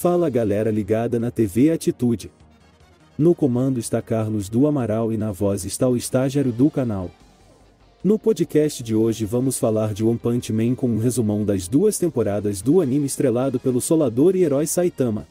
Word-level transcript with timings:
Fala 0.00 0.30
galera 0.30 0.70
ligada 0.70 1.18
na 1.18 1.28
TV 1.28 1.72
Atitude. 1.72 2.30
No 3.18 3.34
comando 3.34 3.80
está 3.80 4.00
Carlos 4.00 4.48
do 4.48 4.68
Amaral 4.68 5.12
e 5.12 5.16
na 5.16 5.32
voz 5.32 5.64
está 5.64 5.88
o 5.88 5.96
estagiário 5.96 6.52
do 6.52 6.70
canal. 6.70 7.10
No 8.04 8.16
podcast 8.16 8.80
de 8.80 8.94
hoje 8.94 9.24
vamos 9.24 9.58
falar 9.58 9.92
de 9.92 10.04
One 10.04 10.16
Punch 10.16 10.52
Man 10.52 10.76
com 10.76 10.86
um 10.88 10.98
resumão 10.98 11.44
das 11.44 11.66
duas 11.66 11.98
temporadas 11.98 12.62
do 12.62 12.80
anime 12.80 13.06
estrelado 13.06 13.58
pelo 13.58 13.80
solador 13.80 14.36
e 14.36 14.44
herói 14.44 14.68
Saitama. 14.68 15.26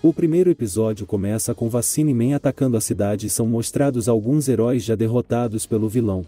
O 0.00 0.12
primeiro 0.12 0.48
episódio 0.48 1.04
começa 1.04 1.52
com 1.52 1.68
Vacine 1.68 2.14
Man 2.14 2.36
atacando 2.36 2.76
a 2.76 2.80
cidade 2.80 3.26
e 3.26 3.30
são 3.30 3.48
mostrados 3.48 4.08
alguns 4.08 4.48
heróis 4.48 4.84
já 4.84 4.94
derrotados 4.94 5.66
pelo 5.66 5.88
vilão. 5.88 6.24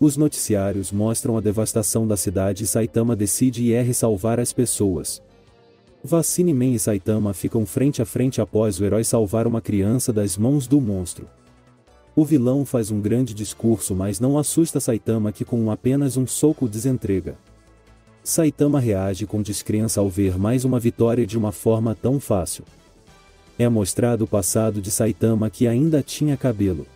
Os 0.00 0.16
noticiários 0.16 0.90
mostram 0.90 1.36
a 1.36 1.40
devastação 1.40 2.08
da 2.08 2.16
cidade 2.16 2.64
e 2.64 2.66
Saitama 2.66 3.14
decide 3.14 3.72
ir 3.72 3.94
salvar 3.94 4.40
as 4.40 4.52
pessoas. 4.52 5.22
Vacine 6.06 6.54
Man 6.54 6.66
e 6.66 6.78
Saitama 6.78 7.34
ficam 7.34 7.66
frente 7.66 8.00
a 8.00 8.06
frente 8.06 8.40
após 8.40 8.78
o 8.78 8.84
herói 8.84 9.02
salvar 9.02 9.44
uma 9.44 9.60
criança 9.60 10.12
das 10.12 10.38
mãos 10.38 10.68
do 10.68 10.80
monstro. 10.80 11.28
O 12.14 12.24
vilão 12.24 12.64
faz 12.64 12.92
um 12.92 13.00
grande 13.00 13.34
discurso 13.34 13.92
mas 13.92 14.20
não 14.20 14.38
assusta 14.38 14.78
Saitama 14.78 15.32
que 15.32 15.44
com 15.44 15.68
apenas 15.68 16.16
um 16.16 16.24
soco 16.24 16.68
desentrega. 16.68 17.36
Saitama 18.22 18.78
reage 18.78 19.26
com 19.26 19.42
descrença 19.42 20.00
ao 20.00 20.08
ver 20.08 20.38
mais 20.38 20.64
uma 20.64 20.78
vitória 20.78 21.26
de 21.26 21.36
uma 21.36 21.50
forma 21.50 21.92
tão 21.92 22.20
fácil. 22.20 22.64
É 23.58 23.68
mostrado 23.68 24.24
o 24.24 24.28
passado 24.28 24.80
de 24.80 24.92
Saitama 24.92 25.50
que 25.50 25.66
ainda 25.66 26.04
tinha 26.04 26.36
cabelo. 26.36 26.86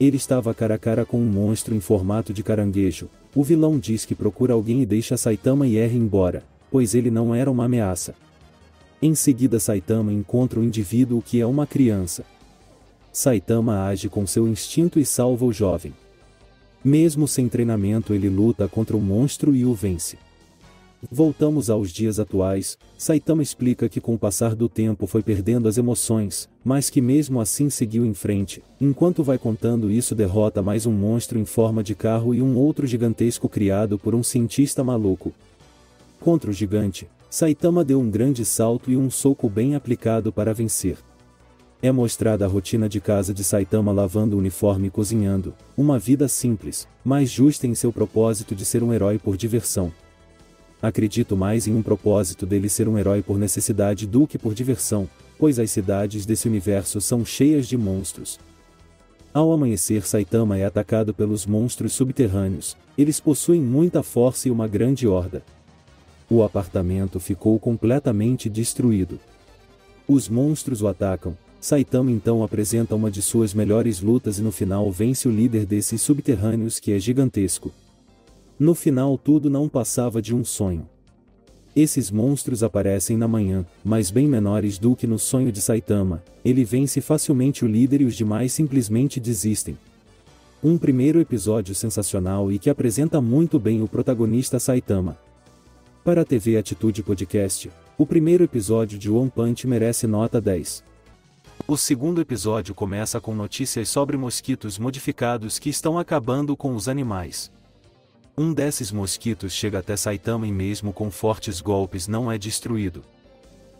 Ele 0.00 0.16
estava 0.16 0.54
cara 0.54 0.76
a 0.76 0.78
cara 0.78 1.04
com 1.04 1.18
um 1.18 1.26
monstro 1.26 1.74
em 1.74 1.80
formato 1.80 2.32
de 2.32 2.42
caranguejo. 2.42 3.10
O 3.34 3.44
vilão 3.44 3.78
diz 3.78 4.06
que 4.06 4.14
procura 4.14 4.54
alguém 4.54 4.80
e 4.80 4.86
deixa 4.86 5.18
Saitama 5.18 5.66
e 5.66 5.76
R 5.76 5.94
embora 5.94 6.50
pois 6.72 6.94
ele 6.94 7.10
não 7.10 7.34
era 7.34 7.50
uma 7.50 7.66
ameaça. 7.66 8.14
Em 9.00 9.14
seguida 9.14 9.60
Saitama 9.60 10.10
encontra 10.10 10.58
o 10.58 10.64
indivíduo 10.64 11.20
que 11.20 11.38
é 11.38 11.46
uma 11.46 11.66
criança. 11.66 12.24
Saitama 13.12 13.84
age 13.84 14.08
com 14.08 14.26
seu 14.26 14.48
instinto 14.48 14.98
e 14.98 15.04
salva 15.04 15.44
o 15.44 15.52
jovem. 15.52 15.92
Mesmo 16.82 17.28
sem 17.28 17.46
treinamento 17.46 18.14
ele 18.14 18.30
luta 18.30 18.66
contra 18.66 18.96
o 18.96 19.00
monstro 19.00 19.54
e 19.54 19.66
o 19.66 19.74
vence. 19.74 20.16
Voltamos 21.10 21.68
aos 21.68 21.90
dias 21.90 22.20
atuais, 22.20 22.78
Saitama 22.96 23.42
explica 23.42 23.88
que 23.88 24.00
com 24.00 24.14
o 24.14 24.18
passar 24.18 24.54
do 24.54 24.68
tempo 24.68 25.06
foi 25.06 25.20
perdendo 25.20 25.68
as 25.68 25.76
emoções, 25.76 26.48
mas 26.64 26.88
que 26.88 27.00
mesmo 27.00 27.40
assim 27.40 27.68
seguiu 27.68 28.06
em 28.06 28.14
frente, 28.14 28.62
enquanto 28.80 29.24
vai 29.24 29.36
contando 29.36 29.90
isso 29.90 30.14
derrota 30.14 30.62
mais 30.62 30.86
um 30.86 30.92
monstro 30.92 31.40
em 31.40 31.44
forma 31.44 31.82
de 31.82 31.96
carro 31.96 32.32
e 32.32 32.40
um 32.40 32.56
outro 32.56 32.86
gigantesco 32.86 33.48
criado 33.48 33.98
por 33.98 34.14
um 34.14 34.22
cientista 34.22 34.84
maluco, 34.84 35.34
Contra 36.22 36.50
o 36.50 36.52
gigante, 36.52 37.10
Saitama 37.28 37.84
deu 37.84 37.98
um 38.00 38.08
grande 38.08 38.44
salto 38.44 38.92
e 38.92 38.96
um 38.96 39.10
soco 39.10 39.50
bem 39.50 39.74
aplicado 39.74 40.32
para 40.32 40.54
vencer. 40.54 40.96
É 41.82 41.90
mostrada 41.90 42.44
a 42.44 42.48
rotina 42.48 42.88
de 42.88 43.00
casa 43.00 43.34
de 43.34 43.42
Saitama 43.42 43.90
lavando 43.90 44.36
o 44.36 44.38
uniforme 44.38 44.86
e 44.86 44.90
cozinhando, 44.90 45.52
uma 45.76 45.98
vida 45.98 46.28
simples, 46.28 46.86
mas 47.04 47.28
justa 47.28 47.66
em 47.66 47.74
seu 47.74 47.92
propósito 47.92 48.54
de 48.54 48.64
ser 48.64 48.84
um 48.84 48.92
herói 48.92 49.18
por 49.18 49.36
diversão. 49.36 49.92
Acredito 50.80 51.36
mais 51.36 51.66
em 51.66 51.74
um 51.74 51.82
propósito 51.82 52.46
dele 52.46 52.68
ser 52.68 52.86
um 52.86 52.96
herói 52.96 53.20
por 53.20 53.36
necessidade 53.36 54.06
do 54.06 54.24
que 54.24 54.38
por 54.38 54.54
diversão, 54.54 55.08
pois 55.36 55.58
as 55.58 55.72
cidades 55.72 56.24
desse 56.24 56.46
universo 56.46 57.00
são 57.00 57.24
cheias 57.24 57.66
de 57.66 57.76
monstros. 57.76 58.38
Ao 59.34 59.50
amanhecer, 59.50 60.06
Saitama 60.06 60.56
é 60.56 60.64
atacado 60.64 61.12
pelos 61.12 61.46
monstros 61.46 61.94
subterrâneos, 61.94 62.76
eles 62.96 63.18
possuem 63.18 63.60
muita 63.60 64.04
força 64.04 64.46
e 64.46 64.52
uma 64.52 64.68
grande 64.68 65.08
horda. 65.08 65.42
O 66.34 66.42
apartamento 66.42 67.20
ficou 67.20 67.58
completamente 67.58 68.48
destruído. 68.48 69.20
Os 70.08 70.30
monstros 70.30 70.80
o 70.80 70.88
atacam, 70.88 71.36
Saitama 71.60 72.10
então 72.10 72.42
apresenta 72.42 72.94
uma 72.94 73.10
de 73.10 73.20
suas 73.20 73.52
melhores 73.52 74.00
lutas 74.00 74.38
e 74.38 74.42
no 74.42 74.50
final 74.50 74.90
vence 74.90 75.28
o 75.28 75.30
líder 75.30 75.66
desses 75.66 76.00
subterrâneos 76.00 76.78
que 76.80 76.90
é 76.90 76.98
gigantesco. 76.98 77.70
No 78.58 78.74
final 78.74 79.18
tudo 79.18 79.50
não 79.50 79.68
passava 79.68 80.22
de 80.22 80.34
um 80.34 80.42
sonho. 80.42 80.88
Esses 81.76 82.10
monstros 82.10 82.62
aparecem 82.62 83.18
na 83.18 83.28
manhã, 83.28 83.66
mas 83.84 84.10
bem 84.10 84.26
menores 84.26 84.78
do 84.78 84.96
que 84.96 85.06
no 85.06 85.18
sonho 85.18 85.52
de 85.52 85.60
Saitama, 85.60 86.22
ele 86.42 86.64
vence 86.64 87.02
facilmente 87.02 87.62
o 87.62 87.68
líder 87.68 88.00
e 88.00 88.04
os 88.06 88.16
demais 88.16 88.54
simplesmente 88.54 89.20
desistem. 89.20 89.76
Um 90.64 90.78
primeiro 90.78 91.20
episódio 91.20 91.74
sensacional 91.74 92.50
e 92.50 92.58
que 92.58 92.70
apresenta 92.70 93.20
muito 93.20 93.58
bem 93.58 93.82
o 93.82 93.86
protagonista 93.86 94.58
Saitama. 94.58 95.18
Para 96.04 96.22
a 96.22 96.24
TV 96.24 96.56
Atitude 96.56 97.00
Podcast, 97.00 97.70
o 97.96 98.04
primeiro 98.04 98.42
episódio 98.42 98.98
de 98.98 99.08
One 99.08 99.30
Punch 99.30 99.68
merece 99.68 100.04
nota 100.04 100.40
10. 100.40 100.82
O 101.68 101.76
segundo 101.76 102.20
episódio 102.20 102.74
começa 102.74 103.20
com 103.20 103.32
notícias 103.36 103.88
sobre 103.88 104.16
mosquitos 104.16 104.80
modificados 104.80 105.60
que 105.60 105.70
estão 105.70 105.96
acabando 105.96 106.56
com 106.56 106.74
os 106.74 106.88
animais. 106.88 107.52
Um 108.36 108.52
desses 108.52 108.90
mosquitos 108.90 109.52
chega 109.52 109.78
até 109.78 109.94
Saitama 109.94 110.44
e 110.44 110.50
mesmo 110.50 110.92
com 110.92 111.08
fortes 111.08 111.60
golpes 111.60 112.08
não 112.08 112.32
é 112.32 112.36
destruído. 112.36 113.04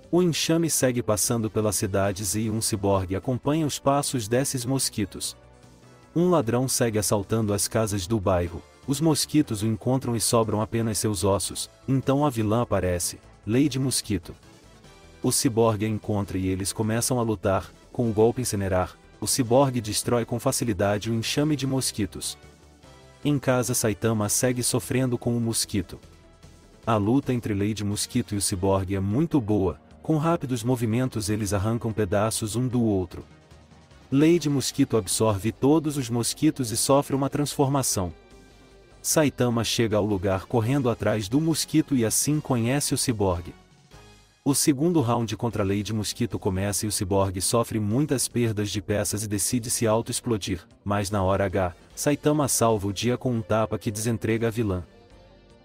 O 0.09 0.23
enxame 0.23 0.71
segue 0.71 1.03
passando 1.03 1.51
pelas 1.51 1.75
cidades 1.75 2.37
e 2.37 2.49
um 2.49 2.61
ciborgue 2.61 3.17
acompanha 3.17 3.67
os 3.67 3.81
passos 3.81 4.29
desses 4.29 4.65
mosquitos. 4.65 5.37
Um 6.15 6.31
ladrão 6.31 6.69
segue 6.69 7.01
assaltando 7.01 7.53
as 7.53 7.67
casas 7.67 8.07
do 8.07 8.21
bairro, 8.21 8.63
os 8.87 9.01
mosquitos 9.01 9.63
o 9.63 9.67
encontram 9.67 10.17
e 10.17 10.21
sobram 10.21 10.61
apenas 10.61 10.99
seus 10.99 11.25
ossos, 11.25 11.71
então 11.87 12.27
a 12.27 12.31
vilã 12.31 12.63
aparece, 12.63 13.19
Lady 13.47 13.79
Mosquito. 13.79 14.35
O 15.23 15.31
ciborgue 15.31 15.85
a 15.85 15.89
encontra 15.89 16.37
e 16.37 16.49
eles 16.49 16.73
começam 16.73 17.21
a 17.21 17.23
lutar, 17.23 17.73
com 17.93 18.11
o 18.11 18.13
golpe 18.13 18.43
incinerar, 18.43 18.97
o 19.21 19.27
ciborgue 19.27 19.81
destrói 19.81 20.25
com 20.25 20.41
facilidade 20.41 21.11
o 21.11 21.15
enxame 21.15 21.55
de 21.55 21.67
mosquitos. 21.67 22.37
Em 23.25 23.39
casa 23.39 23.73
Saitama 23.73 24.29
segue 24.29 24.65
sofrendo 24.65 25.17
com 25.17 25.37
o 25.37 25.41
mosquito. 25.41 26.01
A 26.85 26.97
luta 26.97 27.33
entre 27.33 27.55
Lady 27.55 27.85
Mosquito 27.85 28.35
e 28.35 28.39
o 28.39 28.43
ciborgue 28.43 28.97
é 28.97 29.01
muito 29.01 29.41
boa, 29.41 29.81
com 30.03 30.17
rápidos 30.17 30.65
movimentos 30.65 31.29
eles 31.29 31.53
arrancam 31.53 31.93
pedaços 31.93 32.57
um 32.57 32.67
do 32.67 32.83
outro. 32.83 33.25
Lady 34.11 34.49
Mosquito 34.51 34.97
absorve 34.97 35.53
todos 35.53 35.97
os 35.97 36.11
mosquitos 36.11 36.73
e 36.73 36.77
sofre 36.77 37.15
uma 37.15 37.31
transformação. 37.31 38.13
Saitama 39.03 39.65
chega 39.65 39.97
ao 39.97 40.07
lugar 40.07 40.47
correndo 40.47 40.89
atrás 40.89 41.29
do 41.29 41.41
mosquito 41.41 41.97
e 41.97 42.05
assim 42.05 42.39
conhece 42.39 42.95
o 42.95 42.99
ciborgue. 42.99 43.53
O 44.45 44.55
segundo 44.55 45.01
round 45.01 45.37
contra 45.37 45.65
a 45.65 45.67
Lady 45.67 45.93
Mosquito 45.93 46.39
começa 46.39 46.87
e 46.87 46.89
o 46.89 46.93
ciborgue 46.93 47.41
sofre 47.41 47.81
muitas 47.81 48.29
perdas 48.29 48.71
de 48.71 48.81
peças 48.81 49.25
e 49.25 49.29
decide 49.29 49.71
se 49.71 49.89
auto-explodir, 49.89 50.61
mas 50.85 51.11
na 51.11 51.21
hora 51.21 51.47
H, 51.47 51.75
Saitama 51.97 52.47
salva 52.47 52.87
o 52.87 52.93
dia 52.93 53.19
com 53.19 53.33
um 53.33 53.43
tapa 53.43 53.77
que 53.77 53.91
desentrega 53.91 54.47
a 54.47 54.51
vilã. 54.51 54.85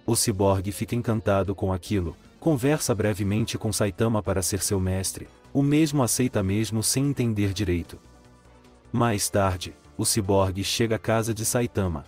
O 0.03 0.15
ciborgue 0.15 0.71
fica 0.71 0.95
encantado 0.95 1.53
com 1.53 1.71
aquilo, 1.71 2.15
conversa 2.39 2.95
brevemente 2.95 3.55
com 3.55 3.71
Saitama 3.71 4.21
para 4.23 4.41
ser 4.41 4.63
seu 4.63 4.79
mestre, 4.79 5.27
o 5.53 5.61
mesmo 5.61 6.01
aceita 6.01 6.41
mesmo 6.41 6.81
sem 6.81 7.05
entender 7.05 7.53
direito. 7.53 7.99
Mais 8.91 9.29
tarde, 9.29 9.75
o 9.95 10.05
ciborgue 10.05 10.63
chega 10.63 10.95
à 10.95 10.99
casa 10.99 11.33
de 11.33 11.45
Saitama, 11.45 12.05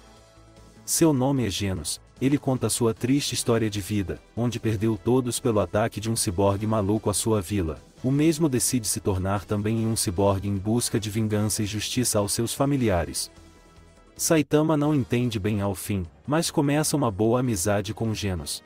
seu 0.89 1.13
nome 1.13 1.45
é 1.45 1.51
Genos. 1.51 2.01
Ele 2.19 2.35
conta 2.35 2.67
sua 2.67 2.95
triste 2.95 3.33
história 3.33 3.69
de 3.69 3.79
vida, 3.79 4.19
onde 4.35 4.59
perdeu 4.59 4.97
todos 4.97 5.39
pelo 5.39 5.59
ataque 5.59 6.00
de 6.00 6.09
um 6.09 6.16
ciborgue 6.16 6.66
maluco 6.66 7.11
à 7.11 7.13
sua 7.13 7.39
vila. 7.39 7.77
O 8.03 8.09
mesmo 8.09 8.50
decide 8.50 8.88
se 8.88 9.00
tornar 9.00 9.45
também 9.45 9.85
um 9.85 9.95
ciborgue 9.95 10.50
em 10.50 10.57
busca 10.57 11.00
de 11.00 11.07
vingança 11.07 11.61
e 11.61 11.67
justiça 11.67 12.17
aos 12.17 12.33
seus 12.33 12.55
familiares. 12.55 13.29
Saitama 14.17 14.75
não 14.75 14.95
entende 14.95 15.38
bem 15.38 15.61
ao 15.61 15.75
fim, 15.75 16.07
mas 16.25 16.50
começa 16.50 16.97
uma 16.97 17.11
boa 17.11 17.41
amizade 17.41 17.94
com 17.94 18.11
Genos. 18.11 18.63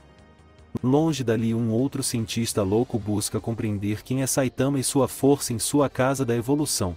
Longe 0.81 1.25
dali 1.25 1.53
um 1.53 1.71
outro 1.71 2.01
cientista 2.01 2.63
louco 2.63 2.97
busca 2.97 3.37
compreender 3.37 4.01
quem 4.01 4.21
é 4.21 4.27
Saitama 4.27 4.79
e 4.79 4.83
sua 4.83 5.09
força 5.09 5.51
em 5.51 5.59
sua 5.59 5.89
casa 5.89 6.23
da 6.23 6.33
evolução. 6.33 6.95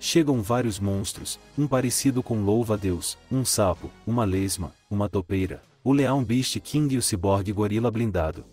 Chegam 0.00 0.40
vários 0.40 0.78
monstros, 0.78 1.40
um 1.56 1.66
parecido 1.66 2.22
com 2.22 2.42
louva-a-Deus, 2.42 3.18
um 3.30 3.44
sapo, 3.44 3.90
uma 4.06 4.24
lesma, 4.24 4.72
uma 4.88 5.08
topeira, 5.08 5.60
o 5.82 5.92
leão 5.92 6.24
Beast 6.24 6.60
King 6.60 6.94
e 6.94 6.98
o 6.98 7.02
ciborgue 7.02 7.52
gorila 7.52 7.90
blindado. 7.90 8.44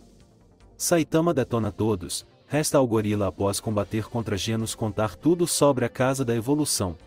Saitama 0.76 1.34
detona 1.34 1.72
todos, 1.72 2.26
resta 2.48 2.80
ao 2.80 2.88
gorila 2.88 3.28
após 3.28 3.60
combater 3.60 4.06
contra 4.10 4.36
Genos 4.36 4.74
contar 4.74 5.16
tudo 5.16 5.46
sobre 5.46 5.86
a 5.86 5.90
Casa 5.90 6.26
da 6.26 6.36
Evolução. 6.36 6.98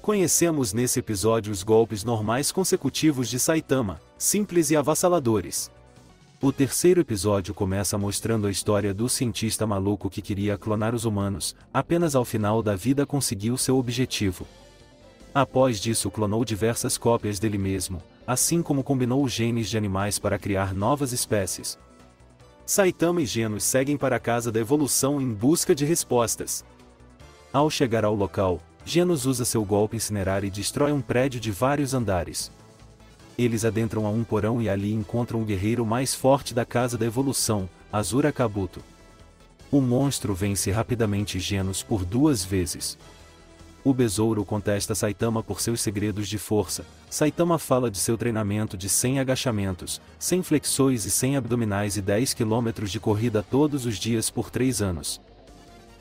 Conhecemos 0.00 0.72
nesse 0.72 0.98
episódio 0.98 1.52
os 1.52 1.62
golpes 1.62 2.02
normais 2.02 2.50
consecutivos 2.50 3.28
de 3.28 3.38
Saitama, 3.38 4.00
simples 4.18 4.70
e 4.72 4.76
avassaladores. 4.76 5.70
O 6.42 6.50
terceiro 6.50 7.00
episódio 7.00 7.54
começa 7.54 7.96
mostrando 7.96 8.48
a 8.48 8.50
história 8.50 8.92
do 8.92 9.08
cientista 9.08 9.64
maluco 9.64 10.10
que 10.10 10.20
queria 10.20 10.58
clonar 10.58 10.92
os 10.92 11.04
humanos, 11.04 11.54
apenas 11.72 12.16
ao 12.16 12.24
final 12.24 12.60
da 12.64 12.74
vida 12.74 13.06
conseguiu 13.06 13.56
seu 13.56 13.78
objetivo. 13.78 14.44
Após 15.32 15.78
disso 15.78 16.10
clonou 16.10 16.44
diversas 16.44 16.98
cópias 16.98 17.38
dele 17.38 17.58
mesmo, 17.58 18.02
assim 18.26 18.60
como 18.60 18.82
combinou 18.82 19.22
os 19.22 19.30
genes 19.30 19.70
de 19.70 19.78
animais 19.78 20.18
para 20.18 20.36
criar 20.36 20.74
novas 20.74 21.12
espécies. 21.12 21.78
Saitama 22.66 23.22
e 23.22 23.26
Genos 23.26 23.62
seguem 23.62 23.96
para 23.96 24.16
a 24.16 24.20
casa 24.20 24.50
da 24.50 24.58
evolução 24.58 25.20
em 25.20 25.32
busca 25.32 25.76
de 25.76 25.84
respostas. 25.84 26.64
Ao 27.52 27.70
chegar 27.70 28.04
ao 28.04 28.16
local, 28.16 28.60
Genos 28.84 29.26
usa 29.26 29.44
seu 29.44 29.64
golpe 29.64 29.96
incinerar 29.96 30.42
e 30.42 30.50
destrói 30.50 30.90
um 30.90 31.00
prédio 31.00 31.38
de 31.38 31.52
vários 31.52 31.94
andares. 31.94 32.50
Eles 33.38 33.64
adentram 33.64 34.06
a 34.06 34.10
um 34.10 34.22
porão 34.22 34.60
e 34.60 34.68
ali 34.68 34.92
encontram 34.92 35.40
o 35.40 35.44
guerreiro 35.44 35.86
mais 35.86 36.14
forte 36.14 36.52
da 36.52 36.64
Casa 36.64 36.98
da 36.98 37.06
Evolução, 37.06 37.68
Azura 37.90 38.30
Kabuto. 38.30 38.82
O 39.70 39.80
monstro 39.80 40.34
vence 40.34 40.70
rapidamente 40.70 41.40
Genos 41.40 41.82
por 41.82 42.04
duas 42.04 42.44
vezes. 42.44 42.98
O 43.82 43.92
besouro 43.92 44.44
contesta 44.44 44.94
Saitama 44.94 45.42
por 45.42 45.60
seus 45.60 45.80
segredos 45.80 46.28
de 46.28 46.38
força. 46.38 46.84
Saitama 47.10 47.58
fala 47.58 47.90
de 47.90 47.98
seu 47.98 48.16
treinamento 48.16 48.76
de 48.76 48.88
100 48.88 49.18
agachamentos, 49.20 50.00
100 50.18 50.42
flexões 50.42 51.04
e 51.04 51.10
100 51.10 51.38
abdominais 51.38 51.96
e 51.96 52.02
10 52.02 52.34
km 52.34 52.84
de 52.84 53.00
corrida 53.00 53.42
todos 53.42 53.84
os 53.86 53.96
dias 53.96 54.30
por 54.30 54.50
3 54.50 54.82
anos. 54.82 55.20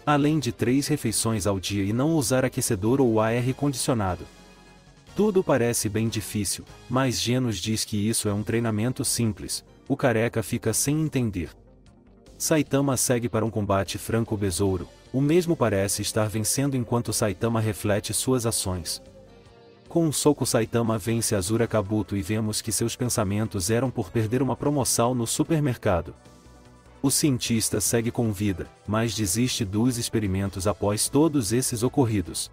Além 0.05 0.37
de 0.37 0.51
3 0.51 0.87
refeições 0.87 1.47
ao 1.47 1.59
dia 1.59 1.83
e 1.83 1.93
não 1.93 2.15
usar 2.15 2.45
aquecedor 2.45 3.01
ou 3.01 3.19
ar 3.19 3.41
condicionado. 3.55 4.25
Tudo 5.15 5.43
parece 5.43 5.89
bem 5.89 6.07
difícil, 6.07 6.63
mas 6.89 7.19
Genos 7.19 7.57
diz 7.57 7.83
que 7.83 7.97
isso 7.97 8.29
é 8.29 8.33
um 8.33 8.43
treinamento 8.43 9.03
simples, 9.03 9.63
o 9.87 9.97
careca 9.97 10.41
fica 10.41 10.73
sem 10.73 11.01
entender. 11.01 11.49
Saitama 12.37 12.95
segue 12.95 13.27
para 13.27 13.45
um 13.45 13.49
combate 13.49 13.97
franco-besouro, 13.97 14.87
o 15.13 15.19
mesmo 15.19 15.55
parece 15.55 16.01
estar 16.01 16.29
vencendo 16.29 16.75
enquanto 16.75 17.11
Saitama 17.11 17.59
reflete 17.59 18.13
suas 18.13 18.45
ações. 18.45 19.01
Com 19.89 20.05
um 20.05 20.11
soco 20.11 20.45
Saitama 20.45 20.97
vence 20.97 21.35
Azura 21.35 21.67
Kabuto 21.67 22.15
e 22.15 22.21
vemos 22.21 22.61
que 22.61 22.71
seus 22.71 22.95
pensamentos 22.95 23.69
eram 23.69 23.91
por 23.91 24.09
perder 24.09 24.41
uma 24.41 24.55
promoção 24.55 25.13
no 25.13 25.27
supermercado. 25.27 26.15
O 27.01 27.11
cientista 27.11 27.81
segue 27.81 28.09
com 28.09 28.31
vida, 28.31 28.67
mas 28.87 29.13
desiste 29.13 29.65
dos 29.65 29.97
experimentos 29.97 30.65
após 30.65 31.09
todos 31.09 31.51
esses 31.51 31.83
ocorridos. 31.83 32.49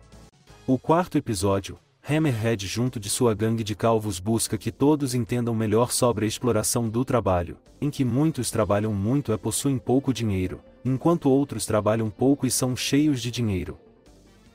O 0.67 0.77
quarto 0.79 1.17
episódio, 1.17 1.79
Hammerhead 2.11 2.67
junto 2.67 2.99
de 2.99 3.11
sua 3.11 3.35
gangue 3.35 3.63
de 3.63 3.75
calvos 3.75 4.19
busca 4.19 4.57
que 4.57 4.73
todos 4.73 5.15
entendam 5.15 5.55
melhor 5.55 5.93
sobre 5.93 6.25
a 6.25 6.29
exploração 6.29 6.89
do 6.89 7.05
trabalho, 7.05 7.59
em 7.83 7.91
que 7.91 8.03
muitos 8.03 8.51
trabalham 8.51 8.95
muito 8.95 9.31
e 9.31 9.37
possuem 9.37 9.77
pouco 9.77 10.11
dinheiro, 10.11 10.59
enquanto 10.83 11.29
outros 11.29 11.67
trabalham 11.67 12.09
pouco 12.09 12.47
e 12.47 12.51
são 12.51 12.75
cheios 12.75 13.21
de 13.21 13.31
dinheiro. 13.31 13.79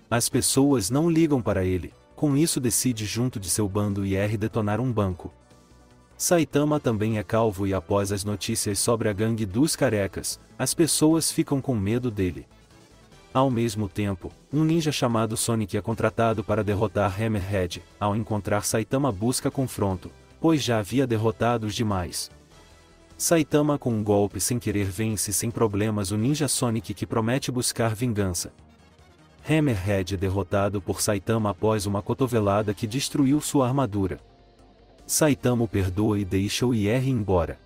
As 0.10 0.28
pessoas 0.30 0.90
não 0.90 1.08
ligam 1.08 1.44
para 1.44 1.64
ele, 1.64 1.94
com 2.16 2.36
isso 2.36 2.60
decide 2.60 3.06
junto 3.06 3.40
de 3.40 3.52
seu 3.52 3.70
bando 3.70 4.04
ir 4.04 4.36
detonar 4.36 4.82
um 4.82 4.92
banco. 4.92 5.32
Saitama 6.18 6.80
também 6.80 7.20
é 7.20 7.24
calvo 7.24 7.68
e 7.68 7.74
após 7.74 8.12
as 8.12 8.24
notícias 8.24 8.80
sobre 8.80 9.10
a 9.10 9.14
gangue 9.14 9.46
dos 9.46 9.76
carecas, 9.76 10.40
as 10.58 10.74
pessoas 10.74 11.32
ficam 11.32 11.62
com 11.62 11.76
medo 11.76 12.10
dele. 12.10 12.48
Ao 13.34 13.50
mesmo 13.50 13.90
tempo, 13.90 14.32
um 14.54 14.64
ninja 14.64 14.92
chamado 14.92 15.36
Sonic 15.36 15.76
é 15.76 15.82
contratado 15.82 16.44
para 16.44 16.64
derrotar 16.64 17.20
Hammerhead. 17.20 17.82
Ao 18.00 18.16
encontrar 18.16 18.64
Saitama 18.64 19.12
busca 19.12 19.50
confronto, 19.50 20.12
pois 20.40 20.62
já 20.64 20.78
havia 20.78 21.08
derrotado 21.08 21.66
os 21.66 21.74
demais. 21.74 22.30
Saitama 23.18 23.80
com 23.80 23.92
um 23.92 24.04
golpe 24.04 24.40
sem 24.40 24.60
querer 24.60 24.86
vence 24.86 25.34
sem 25.34 25.50
problemas 25.50 26.12
o 26.12 26.18
ninja 26.18 26.48
Sonic 26.48 26.94
que 26.94 27.08
promete 27.08 27.52
buscar 27.52 27.96
vingança. 27.96 28.54
Hammerhead 29.50 30.14
é 30.14 30.18
derrotado 30.18 30.80
por 30.80 31.02
Saitama 31.02 31.50
após 31.50 31.88
uma 31.88 32.04
cotovelada 32.04 32.72
que 32.72 32.86
destruiu 32.86 33.42
sua 33.42 33.68
armadura. 33.68 34.20
Saitama 35.08 35.64
o 35.64 35.68
perdoa 35.68 36.20
e 36.20 36.24
deixa-o 36.24 36.76
ir 36.76 37.08
embora. 37.08 37.58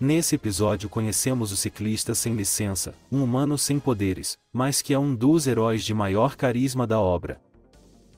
Nesse 0.00 0.36
episódio 0.36 0.88
conhecemos 0.88 1.50
o 1.50 1.56
ciclista 1.56 2.14
sem 2.14 2.36
licença, 2.36 2.94
um 3.10 3.24
humano 3.24 3.58
sem 3.58 3.80
poderes, 3.80 4.38
mas 4.52 4.80
que 4.80 4.94
é 4.94 4.98
um 4.98 5.12
dos 5.12 5.48
heróis 5.48 5.82
de 5.84 5.92
maior 5.92 6.36
carisma 6.36 6.86
da 6.86 7.00
obra. 7.00 7.40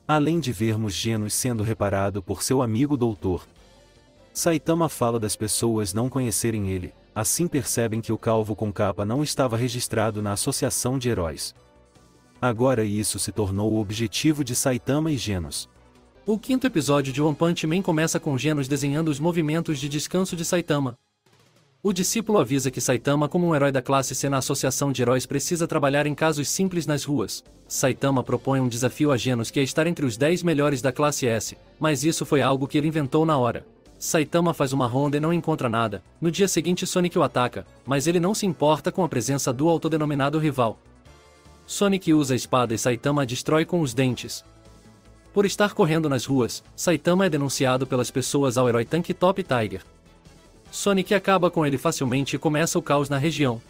Além 0.07 0.39
de 0.39 0.51
vermos 0.51 0.93
Genos 0.93 1.33
sendo 1.33 1.63
reparado 1.63 2.21
por 2.21 2.43
seu 2.43 2.61
amigo 2.61 2.95
doutor. 2.95 3.47
Saitama 4.31 4.87
fala 4.87 5.19
das 5.19 5.35
pessoas 5.35 5.91
não 5.91 6.07
conhecerem 6.07 6.69
ele, 6.69 6.93
assim 7.15 7.47
percebem 7.47 7.99
que 7.99 8.13
o 8.13 8.17
calvo 8.17 8.55
com 8.55 8.71
capa 8.71 9.03
não 9.03 9.23
estava 9.23 9.57
registrado 9.57 10.21
na 10.21 10.33
Associação 10.33 10.99
de 10.99 11.09
Heróis. 11.09 11.55
Agora 12.39 12.83
isso 12.83 13.17
se 13.17 13.31
tornou 13.31 13.73
o 13.73 13.79
objetivo 13.79 14.43
de 14.43 14.55
Saitama 14.55 15.11
e 15.11 15.17
Genos. 15.17 15.67
O 16.27 16.37
quinto 16.37 16.67
episódio 16.67 17.11
de 17.11 17.23
One 17.23 17.35
Punch 17.35 17.65
Man 17.65 17.81
começa 17.81 18.19
com 18.19 18.37
Genos 18.37 18.67
desenhando 18.67 19.07
os 19.07 19.19
movimentos 19.19 19.79
de 19.79 19.89
descanso 19.89 20.35
de 20.35 20.45
Saitama, 20.45 20.95
o 21.83 21.91
discípulo 21.91 22.37
avisa 22.37 22.69
que 22.69 22.79
Saitama, 22.79 23.27
como 23.27 23.47
um 23.47 23.55
herói 23.55 23.71
da 23.71 23.81
classe 23.81 24.13
C 24.13 24.29
na 24.29 24.37
Associação 24.37 24.91
de 24.91 25.01
Heróis, 25.01 25.25
precisa 25.25 25.67
trabalhar 25.67 26.05
em 26.05 26.13
casos 26.13 26.47
simples 26.47 26.85
nas 26.85 27.03
ruas. 27.03 27.43
Saitama 27.67 28.23
propõe 28.23 28.59
um 28.59 28.67
desafio 28.67 29.11
a 29.11 29.17
Genos 29.17 29.49
que 29.49 29.59
é 29.59 29.63
estar 29.63 29.87
entre 29.87 30.05
os 30.05 30.15
10 30.15 30.43
melhores 30.43 30.79
da 30.79 30.91
classe 30.91 31.25
S, 31.25 31.57
mas 31.79 32.03
isso 32.03 32.23
foi 32.23 32.39
algo 32.39 32.67
que 32.67 32.77
ele 32.77 32.87
inventou 32.87 33.25
na 33.25 33.35
hora. 33.35 33.65
Saitama 33.97 34.53
faz 34.53 34.73
uma 34.73 34.85
ronda 34.85 35.17
e 35.17 35.19
não 35.19 35.33
encontra 35.33 35.67
nada. 35.67 36.03
No 36.19 36.29
dia 36.29 36.47
seguinte, 36.47 36.85
Sonic 36.85 37.17
o 37.17 37.23
ataca, 37.23 37.65
mas 37.83 38.05
ele 38.05 38.19
não 38.19 38.35
se 38.35 38.45
importa 38.45 38.91
com 38.91 39.03
a 39.03 39.09
presença 39.09 39.51
do 39.51 39.67
autodenominado 39.67 40.37
rival. 40.37 40.79
Sonic 41.65 42.13
usa 42.13 42.35
a 42.35 42.37
espada 42.37 42.75
e 42.75 42.77
Saitama 42.77 43.23
a 43.23 43.25
destrói 43.25 43.65
com 43.65 43.81
os 43.81 43.91
dentes. 43.93 44.45
Por 45.33 45.47
estar 45.47 45.73
correndo 45.73 46.07
nas 46.07 46.25
ruas, 46.25 46.63
Saitama 46.75 47.25
é 47.25 47.29
denunciado 47.29 47.87
pelas 47.87 48.11
pessoas 48.11 48.55
ao 48.55 48.69
herói 48.69 48.85
Tank 48.85 49.09
Top 49.13 49.41
Tiger. 49.41 49.81
Sonic 50.71 51.13
acaba 51.13 51.51
com 51.51 51.65
ele 51.65 51.77
facilmente 51.77 52.37
e 52.37 52.39
começa 52.39 52.79
o 52.79 52.81
caos 52.81 53.09
na 53.09 53.17
região. 53.17 53.61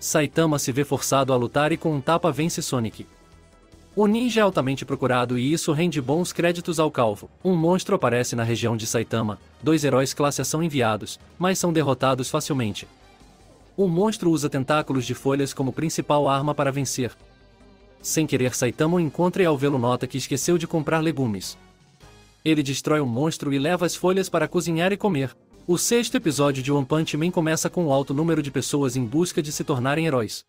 Saitama 0.00 0.58
se 0.58 0.72
vê 0.72 0.84
forçado 0.84 1.32
a 1.32 1.36
lutar 1.36 1.70
e 1.70 1.76
com 1.76 1.94
um 1.94 2.00
tapa 2.00 2.32
vence 2.32 2.60
Sonic. 2.60 3.06
O 3.94 4.06
ninja 4.06 4.40
é 4.40 4.42
altamente 4.42 4.84
procurado 4.84 5.38
e 5.38 5.52
isso 5.52 5.72
rende 5.72 6.00
bons 6.00 6.32
créditos 6.32 6.78
ao 6.78 6.90
calvo. 6.90 7.30
Um 7.44 7.54
monstro 7.56 7.96
aparece 7.96 8.36
na 8.36 8.42
região 8.42 8.76
de 8.76 8.86
Saitama, 8.86 9.38
dois 9.62 9.84
heróis 9.84 10.12
classe 10.12 10.40
A 10.40 10.44
são 10.44 10.62
enviados, 10.62 11.18
mas 11.38 11.58
são 11.58 11.72
derrotados 11.72 12.30
facilmente. 12.30 12.86
O 13.76 13.86
monstro 13.86 14.30
usa 14.30 14.50
tentáculos 14.50 15.06
de 15.06 15.14
folhas 15.14 15.54
como 15.54 15.72
principal 15.72 16.28
arma 16.28 16.54
para 16.54 16.72
vencer. 16.72 17.12
Sem 18.02 18.26
querer 18.26 18.54
Saitama 18.54 18.96
o 18.96 19.00
encontra 19.00 19.42
e 19.42 19.46
ao 19.46 19.56
vê-lo 19.56 19.78
nota 19.78 20.06
que 20.06 20.18
esqueceu 20.18 20.58
de 20.58 20.66
comprar 20.66 21.00
legumes. 21.00 21.56
Ele 22.44 22.62
destrói 22.62 23.00
o 23.00 23.06
monstro 23.06 23.52
e 23.52 23.58
leva 23.58 23.86
as 23.86 23.94
folhas 23.94 24.28
para 24.28 24.48
cozinhar 24.48 24.92
e 24.92 24.96
comer. 24.96 25.34
O 25.70 25.76
sexto 25.76 26.14
episódio 26.14 26.62
de 26.62 26.72
One 26.72 26.86
Punch 26.86 27.14
Man 27.14 27.30
começa 27.30 27.68
com 27.68 27.84
um 27.84 27.92
alto 27.92 28.14
número 28.14 28.40
de 28.40 28.50
pessoas 28.50 28.96
em 28.96 29.04
busca 29.04 29.42
de 29.42 29.52
se 29.52 29.62
tornarem 29.62 30.06
heróis. 30.06 30.42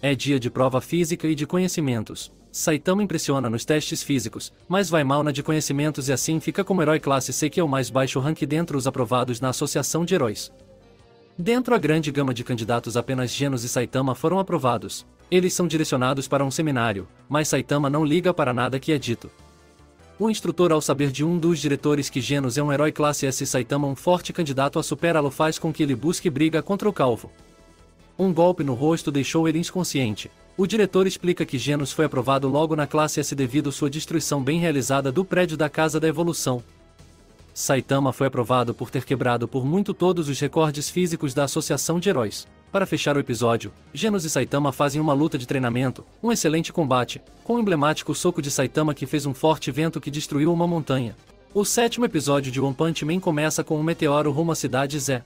É 0.00 0.14
dia 0.14 0.38
de 0.38 0.48
prova 0.48 0.80
física 0.80 1.26
e 1.26 1.34
de 1.34 1.44
conhecimentos. 1.44 2.30
Saitama 2.52 3.02
impressiona 3.02 3.50
nos 3.50 3.64
testes 3.64 4.00
físicos, 4.00 4.52
mas 4.68 4.88
vai 4.88 5.02
mal 5.02 5.24
na 5.24 5.32
de 5.32 5.42
conhecimentos 5.42 6.08
e 6.08 6.12
assim 6.12 6.38
fica 6.38 6.62
como 6.62 6.80
herói 6.80 7.00
classe 7.00 7.32
C 7.32 7.50
que 7.50 7.58
é 7.58 7.64
o 7.64 7.68
mais 7.68 7.90
baixo 7.90 8.20
rank 8.20 8.42
dentre 8.42 8.76
os 8.76 8.86
aprovados 8.86 9.40
na 9.40 9.48
Associação 9.48 10.04
de 10.04 10.14
Heróis. 10.14 10.52
Dentro 11.36 11.74
a 11.74 11.78
grande 11.78 12.12
gama 12.12 12.32
de 12.32 12.44
candidatos 12.44 12.96
apenas 12.96 13.32
Genos 13.32 13.64
e 13.64 13.68
Saitama 13.68 14.14
foram 14.14 14.38
aprovados. 14.38 15.04
Eles 15.28 15.52
são 15.52 15.66
direcionados 15.66 16.28
para 16.28 16.44
um 16.44 16.50
seminário, 16.52 17.08
mas 17.28 17.48
Saitama 17.48 17.90
não 17.90 18.04
liga 18.04 18.32
para 18.32 18.54
nada 18.54 18.78
que 18.78 18.92
é 18.92 18.98
dito. 18.98 19.28
O 20.20 20.28
instrutor, 20.28 20.72
ao 20.72 20.80
saber 20.80 21.12
de 21.12 21.24
um 21.24 21.38
dos 21.38 21.60
diretores 21.60 22.10
que 22.10 22.20
Genos 22.20 22.58
é 22.58 22.62
um 22.62 22.72
herói 22.72 22.90
classe 22.90 23.24
S 23.24 23.46
Saitama 23.46 23.86
um 23.86 23.94
forte 23.94 24.32
candidato 24.32 24.76
a 24.76 24.82
superá-lo 24.82 25.30
faz 25.30 25.60
com 25.60 25.72
que 25.72 25.80
ele 25.80 25.94
busque 25.94 26.28
briga 26.28 26.60
contra 26.60 26.88
o 26.88 26.92
calvo. 26.92 27.30
Um 28.18 28.32
golpe 28.34 28.64
no 28.64 28.74
rosto 28.74 29.12
deixou 29.12 29.48
ele 29.48 29.60
inconsciente. 29.60 30.28
O 30.56 30.66
diretor 30.66 31.06
explica 31.06 31.46
que 31.46 31.56
Genos 31.56 31.92
foi 31.92 32.04
aprovado 32.04 32.48
logo 32.48 32.74
na 32.74 32.84
classe 32.84 33.20
S 33.20 33.32
devido 33.32 33.70
sua 33.70 33.88
destruição 33.88 34.42
bem 34.42 34.58
realizada 34.58 35.12
do 35.12 35.24
prédio 35.24 35.56
da 35.56 35.70
Casa 35.70 36.00
da 36.00 36.08
Evolução. 36.08 36.64
Saitama 37.58 38.12
foi 38.12 38.28
aprovado 38.28 38.72
por 38.72 38.88
ter 38.88 39.04
quebrado 39.04 39.48
por 39.48 39.66
muito 39.66 39.92
todos 39.92 40.28
os 40.28 40.38
recordes 40.38 40.88
físicos 40.88 41.34
da 41.34 41.42
Associação 41.42 41.98
de 41.98 42.08
Heróis. 42.08 42.46
Para 42.70 42.86
fechar 42.86 43.16
o 43.16 43.18
episódio, 43.18 43.72
Genos 43.92 44.24
e 44.24 44.30
Saitama 44.30 44.70
fazem 44.70 45.00
uma 45.00 45.12
luta 45.12 45.36
de 45.36 45.44
treinamento, 45.44 46.04
um 46.22 46.30
excelente 46.30 46.72
combate, 46.72 47.20
com 47.42 47.56
o 47.56 47.58
emblemático 47.58 48.14
soco 48.14 48.40
de 48.40 48.48
Saitama 48.48 48.94
que 48.94 49.06
fez 49.06 49.26
um 49.26 49.34
forte 49.34 49.72
vento 49.72 50.00
que 50.00 50.08
destruiu 50.08 50.52
uma 50.52 50.68
montanha. 50.68 51.16
O 51.52 51.64
sétimo 51.64 52.04
episódio 52.04 52.52
de 52.52 52.60
One 52.60 52.76
Punch 52.76 53.04
Man 53.04 53.18
começa 53.18 53.64
com 53.64 53.76
um 53.76 53.82
meteoro 53.82 54.30
rumo 54.30 54.52
à 54.52 54.54
cidade 54.54 54.96
Zé. 55.00 55.24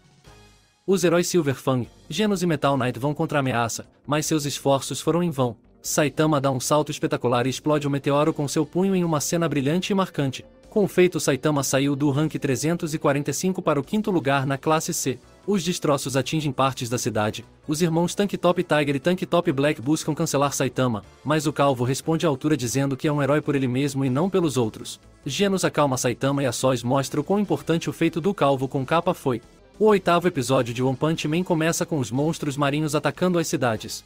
Os 0.87 1.05
heróis 1.05 1.27
Silver 1.27 1.55
Fang, 1.55 1.87
Genos 2.09 2.43
e 2.43 2.47
Metal 2.47 2.79
Knight 2.79 2.99
vão 2.99 3.12
contra 3.12 3.41
a 3.41 3.41
ameaça, 3.41 3.87
mas 4.07 4.25
seus 4.25 4.47
esforços 4.47 5.03
foram 5.03 5.23
em 5.23 5.31
vão. 5.31 5.55
Saitama 5.83 6.41
dá 6.41 6.51
um 6.51 6.61
salto 6.61 6.91
espetacular 6.91 7.47
e 7.47 7.51
explode 7.51 7.87
o 7.87 7.91
meteoro 7.91 8.33
com 8.33 8.49
seu 8.49 8.65
punho 8.65 8.97
em 8.97 9.05
uma 9.05 9.21
cena 9.21 9.47
brilhante 9.47 9.93
e 9.93 9.95
marcante. 9.95 10.47
Com 10.73 10.85
o 10.85 10.88
feito 10.88 11.21
Saitama 11.21 11.62
saiu 11.62 11.95
do 11.95 12.11
rank 12.11 12.33
345 12.33 13.61
para 13.61 13.79
o 13.79 13.85
quinto 13.85 14.11
lugar 14.11 14.47
na 14.47 14.57
classe 14.57 14.95
C. 14.95 15.19
Os 15.47 15.62
destroços 15.62 16.17
atingem 16.17 16.50
partes 16.50 16.88
da 16.88 16.97
cidade. 16.97 17.45
Os 17.69 17.83
irmãos 17.83 18.14
Tank 18.14 18.33
Top 18.38 18.64
Tiger 18.64 18.97
e 18.97 18.99
Tank 18.99 19.21
Top 19.26 19.52
Black 19.52 19.83
buscam 19.83 20.14
cancelar 20.14 20.55
Saitama, 20.55 21.05
mas 21.23 21.47
o 21.47 21.52
calvo 21.52 21.85
responde 21.85 22.25
à 22.25 22.31
altura 22.31 22.57
dizendo 22.57 22.97
que 22.97 23.07
é 23.07 23.12
um 23.12 23.23
herói 23.23 23.43
por 23.43 23.55
ele 23.55 23.69
mesmo 23.69 24.02
e 24.02 24.09
não 24.09 24.31
pelos 24.31 24.57
outros. 24.57 24.99
Genos 25.26 25.62
acalma 25.62 25.99
Saitama 25.99 26.43
e 26.43 26.47
a 26.47 26.52
sós 26.52 26.83
mostra 26.83 27.21
o 27.21 27.25
quão 27.25 27.38
importante 27.38 27.91
o 27.91 27.93
feito 27.93 28.19
do 28.19 28.33
calvo 28.33 28.67
com 28.67 28.83
capa 28.83 29.12
foi. 29.12 29.43
O 29.79 29.85
oitavo 29.85 30.26
episódio 30.26 30.73
de 30.73 30.83
One 30.83 30.97
Punch 30.97 31.29
Man 31.29 31.43
começa 31.43 31.85
com 31.85 31.99
os 31.99 32.11
monstros 32.11 32.57
marinhos 32.57 32.95
atacando 32.95 33.38
as 33.38 33.47
cidades. 33.47 34.02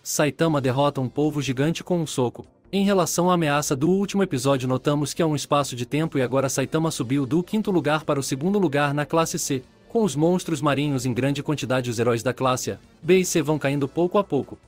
Saitama 0.00 0.60
derrota 0.60 1.00
um 1.00 1.08
polvo 1.08 1.42
gigante 1.42 1.82
com 1.82 2.00
um 2.00 2.06
soco. 2.06 2.46
Em 2.74 2.84
relação 2.84 3.30
à 3.30 3.34
ameaça 3.34 3.76
do 3.76 3.90
último 3.90 4.22
episódio, 4.22 4.66
notamos 4.66 5.12
que 5.12 5.20
há 5.20 5.26
um 5.26 5.36
espaço 5.36 5.76
de 5.76 5.84
tempo 5.84 6.16
e 6.16 6.22
agora 6.22 6.48
Saitama 6.48 6.90
subiu 6.90 7.26
do 7.26 7.42
quinto 7.42 7.70
lugar 7.70 8.02
para 8.02 8.18
o 8.18 8.22
segundo 8.22 8.58
lugar 8.58 8.94
na 8.94 9.04
classe 9.04 9.38
C. 9.38 9.62
Com 9.90 10.02
os 10.02 10.16
monstros 10.16 10.62
marinhos 10.62 11.04
em 11.04 11.12
grande 11.12 11.42
quantidade, 11.42 11.90
os 11.90 11.98
heróis 11.98 12.22
da 12.22 12.32
classe 12.32 12.70
A, 12.70 12.78
B 13.02 13.18
e 13.18 13.24
C 13.26 13.42
vão 13.42 13.58
caindo 13.58 13.86
pouco 13.86 14.16
a 14.16 14.24
pouco. 14.24 14.58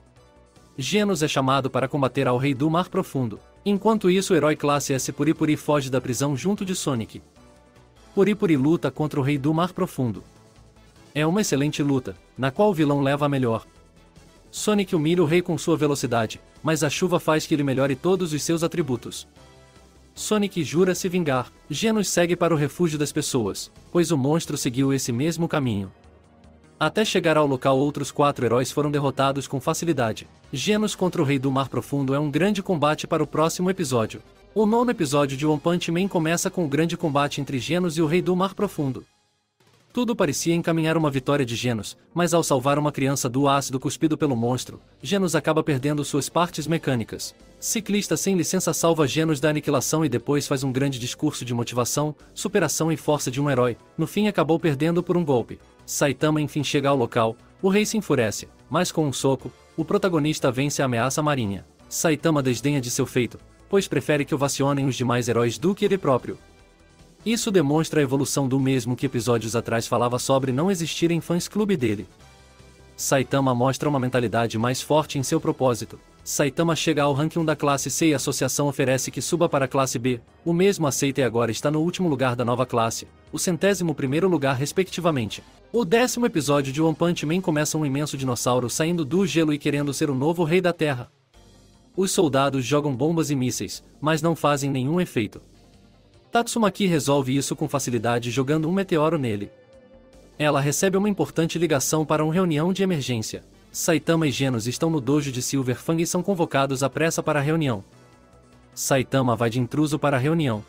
Genos 0.77 1.23
é 1.23 1.27
chamado 1.27 1.67
para 1.67 1.87
combater 1.87 2.27
ao 2.27 2.37
Rei 2.37 2.53
do 2.53 2.69
Mar 2.69 2.89
Profundo. 2.89 3.39
Enquanto 3.65 4.07
isso, 4.07 4.33
o 4.33 4.35
herói 4.35 4.55
classe 4.55 4.93
S 4.93 5.11
Puripuri 5.11 5.57
foge 5.57 5.89
da 5.89 5.99
prisão 5.99 6.37
junto 6.37 6.63
de 6.63 6.75
Sonic. 6.75 7.23
Puripuri 8.13 8.55
luta 8.55 8.91
contra 8.91 9.19
o 9.19 9.23
Rei 9.23 9.39
do 9.39 9.51
Mar 9.51 9.73
Profundo. 9.73 10.23
É 11.15 11.25
uma 11.25 11.41
excelente 11.41 11.81
luta, 11.81 12.15
na 12.37 12.51
qual 12.51 12.69
o 12.69 12.73
vilão 12.73 13.01
leva 13.01 13.25
a 13.25 13.29
melhor. 13.29 13.65
Sonic 14.51 14.95
humilha 14.95 15.23
o 15.23 15.25
rei 15.25 15.41
com 15.41 15.57
sua 15.57 15.75
velocidade, 15.75 16.39
mas 16.65 16.83
a 16.83 16.89
chuva 16.89 17.19
faz 17.19 17.45
que 17.45 17.53
ele 17.53 17.61
melhore 17.61 17.95
todos 17.95 18.33
os 18.33 18.41
seus 18.41 18.63
atributos. 18.63 19.27
Sonic 20.15 20.63
jura 20.63 20.95
se 20.95 21.07
vingar. 21.07 21.51
Genos 21.69 22.09
segue 22.09 22.35
para 22.35 22.55
o 22.55 22.57
refúgio 22.57 22.97
das 22.97 23.11
pessoas, 23.11 23.71
pois 23.91 24.09
o 24.09 24.17
monstro 24.17 24.57
seguiu 24.57 24.91
esse 24.91 25.11
mesmo 25.11 25.47
caminho. 25.47 25.91
Até 26.79 27.05
chegar 27.05 27.37
ao 27.37 27.45
local, 27.45 27.77
outros 27.77 28.11
quatro 28.11 28.43
heróis 28.43 28.71
foram 28.71 28.89
derrotados 28.89 29.47
com 29.47 29.61
facilidade. 29.61 30.27
Genos 30.51 30.95
contra 30.95 31.21
o 31.21 31.25
Rei 31.25 31.37
do 31.37 31.51
Mar 31.51 31.69
Profundo 31.69 32.15
é 32.15 32.19
um 32.19 32.31
grande 32.31 32.63
combate 32.63 33.05
para 33.05 33.21
o 33.21 33.27
próximo 33.27 33.69
episódio. 33.69 34.23
O 34.55 34.65
nono 34.65 34.89
episódio 34.89 35.37
de 35.37 35.45
One 35.45 35.59
Punch 35.59 35.91
Man 35.91 36.07
começa 36.07 36.49
com 36.49 36.65
o 36.65 36.67
grande 36.67 36.97
combate 36.97 37.41
entre 37.41 37.59
Genos 37.59 37.95
e 37.95 38.01
o 38.01 38.07
Rei 38.07 38.23
do 38.23 38.35
Mar 38.35 38.55
Profundo. 38.55 39.05
Tudo 39.95 40.13
parecia 40.13 40.53
encaminhar 40.53 40.97
uma 40.97 41.09
vitória 41.09 41.45
de 41.45 41.55
Genos, 41.55 41.97
mas 42.13 42.33
ao 42.33 42.43
salvar 42.43 42.77
uma 42.77 42.91
criança 42.91 43.29
do 43.29 43.47
ácido 43.47 43.79
cuspido 43.79 44.17
pelo 44.17 44.35
monstro, 44.35 44.81
Genos 45.01 45.37
acaba 45.37 45.63
perdendo 45.63 46.03
suas 46.03 46.27
partes 46.27 46.67
mecânicas. 46.67 47.33
Ciclista 47.61 48.17
sem 48.17 48.35
licença 48.35 48.73
salva 48.73 49.07
Genos 49.07 49.39
da 49.39 49.49
aniquilação 49.49 50.03
e 50.03 50.09
depois 50.09 50.49
faz 50.49 50.65
um 50.65 50.71
grande 50.73 50.99
discurso 50.99 51.45
de 51.45 51.53
motivação, 51.53 52.13
superação 52.33 52.91
e 52.91 52.97
força 52.97 53.31
de 53.31 53.39
um 53.39 53.49
herói. 53.49 53.77
No 53.97 54.05
fim 54.05 54.27
acabou 54.27 54.59
perdendo 54.59 55.01
por 55.01 55.15
um 55.15 55.23
golpe. 55.23 55.61
Saitama 55.85 56.41
enfim 56.41 56.61
chega 56.61 56.89
ao 56.89 56.97
local, 56.97 57.37
o 57.61 57.69
rei 57.69 57.85
se 57.85 57.97
enfurece, 57.97 58.49
mas 58.69 58.91
com 58.91 59.07
um 59.07 59.13
soco, 59.13 59.49
o 59.77 59.85
protagonista 59.85 60.51
vence 60.51 60.81
a 60.81 60.85
ameaça 60.87 61.23
marinha. 61.23 61.65
Saitama 61.87 62.43
desdenha 62.43 62.81
de 62.81 62.91
seu 62.91 63.05
feito, 63.05 63.39
pois 63.69 63.87
prefere 63.87 64.25
que 64.25 64.35
ovacionem 64.35 64.87
os 64.87 64.95
demais 64.97 65.29
heróis 65.29 65.57
do 65.57 65.73
que 65.73 65.85
ele 65.85 65.97
próprio. 65.97 66.37
Isso 67.25 67.49
demonstra 67.49 67.99
a 67.99 68.03
evolução 68.03 68.47
do 68.47 68.59
mesmo 68.59 68.95
que 68.95 69.07
episódios 69.07 69.55
atrás 69.55 69.87
falava 69.87 70.19
sobre 70.19 70.51
não 70.51 70.69
existirem 70.69 71.19
fãs 71.19 71.47
clube 71.47 71.75
dele. 71.75 72.07
Saitama 72.95 73.55
mostra 73.55 73.89
uma 73.89 73.99
mentalidade 73.99 74.59
mais 74.59 74.79
forte 74.79 75.17
em 75.17 75.23
seu 75.23 75.41
propósito. 75.41 75.99
Saitama 76.23 76.75
chega 76.75 77.01
ao 77.01 77.13
ranking 77.13 77.39
1 77.39 77.45
da 77.45 77.55
classe 77.55 77.89
C 77.89 78.07
e 78.07 78.13
a 78.13 78.17
associação 78.17 78.67
oferece 78.67 79.09
que 79.09 79.21
suba 79.21 79.49
para 79.49 79.65
a 79.65 79.67
classe 79.67 79.97
B. 79.97 80.21
O 80.45 80.53
mesmo 80.53 80.85
aceita 80.85 81.21
e 81.21 81.23
agora 81.23 81.51
está 81.51 81.71
no 81.71 81.81
último 81.81 82.07
lugar 82.07 82.35
da 82.35 82.45
nova 82.45 82.65
classe, 82.65 83.07
o 83.31 83.39
centésimo 83.39 83.95
primeiro 83.95 84.29
lugar 84.29 84.55
respectivamente. 84.55 85.43
O 85.73 85.83
décimo 85.83 86.27
episódio 86.27 86.71
de 86.71 86.81
One 86.81 86.95
Punch 86.95 87.25
Man 87.25 87.41
começa 87.41 87.77
um 87.77 87.85
imenso 87.85 88.17
dinossauro 88.17 88.69
saindo 88.69 89.03
do 89.03 89.25
gelo 89.25 89.51
e 89.51 89.57
querendo 89.57 89.93
ser 89.93 90.09
o 90.11 90.15
novo 90.15 90.43
rei 90.43 90.61
da 90.61 90.71
Terra. 90.71 91.11
Os 91.97 92.11
soldados 92.11 92.63
jogam 92.63 92.95
bombas 92.95 93.29
e 93.29 93.35
mísseis, 93.35 93.83
mas 93.99 94.21
não 94.21 94.35
fazem 94.35 94.69
nenhum 94.69 95.01
efeito. 95.01 95.41
Tatsumaki 96.35 96.85
resolve 96.85 97.33
isso 97.33 97.55
com 97.55 97.65
facilidade 97.65 98.29
jogando 98.29 98.67
um 98.67 98.71
meteoro 98.73 99.17
nele. 99.17 99.49
Ela 100.37 100.59
recebe 100.59 100.97
uma 100.97 101.07
importante 101.07 101.57
ligação 101.57 102.05
para 102.05 102.25
uma 102.25 102.33
reunião 102.33 102.73
de 102.73 102.83
emergência. 102.83 103.41
Saitama 103.71 104.27
e 104.27 104.31
Genos 104.31 104.67
estão 104.67 104.89
no 104.89 104.99
dojo 104.99 105.31
de 105.31 105.41
Silverfang 105.41 106.03
e 106.03 106.05
são 106.05 106.21
convocados 106.21 106.83
à 106.83 106.89
pressa 106.89 107.23
para 107.23 107.39
a 107.39 107.41
reunião. 107.41 107.85
Saitama 108.73 109.33
vai 109.33 109.49
de 109.49 109.61
intruso 109.61 109.97
para 109.97 110.17
a 110.17 110.19
reunião. 110.19 110.61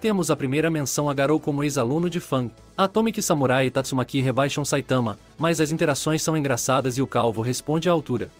Temos 0.00 0.30
a 0.30 0.36
primeira 0.36 0.70
menção 0.70 1.10
a 1.10 1.12
Garou 1.12 1.38
como 1.38 1.62
ex-aluno 1.62 2.08
de 2.08 2.18
Fang. 2.18 2.50
Atomic 2.74 3.20
Samurai 3.20 3.66
e 3.66 3.70
Tatsumaki 3.70 4.22
rebaixam 4.22 4.64
Saitama, 4.64 5.18
mas 5.36 5.60
as 5.60 5.70
interações 5.70 6.22
são 6.22 6.34
engraçadas 6.34 6.96
e 6.96 7.02
o 7.02 7.06
calvo 7.06 7.42
responde 7.42 7.86
à 7.86 7.92
altura. 7.92 8.30